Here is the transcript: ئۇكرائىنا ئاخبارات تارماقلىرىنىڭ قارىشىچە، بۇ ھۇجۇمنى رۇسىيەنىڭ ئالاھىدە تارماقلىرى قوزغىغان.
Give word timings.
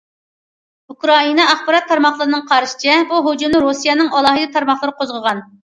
ئۇكرائىنا 0.93 1.45
ئاخبارات 1.49 1.85
تارماقلىرىنىڭ 1.91 2.43
قارىشىچە، 2.53 2.97
بۇ 3.13 3.21
ھۇجۇمنى 3.29 3.63
رۇسىيەنىڭ 3.69 4.13
ئالاھىدە 4.17 4.51
تارماقلىرى 4.59 4.99
قوزغىغان. 5.05 5.49